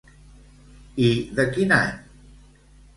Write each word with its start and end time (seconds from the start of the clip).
I 1.09 1.11
de 1.41 1.47
quin 1.53 1.79
any? 1.79 1.95